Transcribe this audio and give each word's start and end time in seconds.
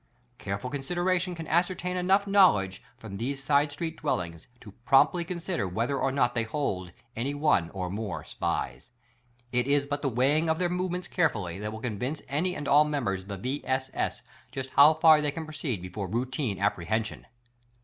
'Careful 0.39 0.71
consideration 0.71 1.35
can 1.35 1.45
ascertain 1.45 1.95
enough 1.95 2.25
knowledge 2.25 2.81
from 2.97 3.17
these 3.17 3.43
side 3.43 3.71
street 3.71 3.97
dwellings 3.97 4.47
to 4.59 4.71
promptly 4.83 5.23
consider 5.23 5.67
whether 5.67 5.95
or 5.99 6.11
not 6.11 6.33
they 6.33 6.41
hold 6.41 6.91
any 7.15 7.35
one 7.35 7.69
or 7.69 7.87
more 7.87 8.23
SPIES. 8.23 8.89
It 9.51 9.67
is 9.67 9.85
but 9.85 10.01
the 10.01 10.09
weighing 10.09 10.49
of 10.49 10.57
their 10.57 10.69
movements 10.69 11.07
carefully 11.07 11.59
that 11.59 11.71
will 11.71 11.81
convince 11.81 12.23
any 12.27 12.55
and 12.55 12.67
all 12.67 12.83
members 12.83 13.21
of 13.21 13.27
the 13.27 13.37
V. 13.37 13.61
S. 13.63 13.91
S. 13.93 14.23
just 14.51 14.71
how 14.71 14.95
far 14.95 15.21
they 15.21 15.29
can 15.29 15.45
proceed 15.45 15.83
before 15.83 16.07
routine 16.07 16.57
apprehension. 16.57 17.27